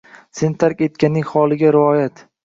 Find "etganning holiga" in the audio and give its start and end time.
0.85-1.69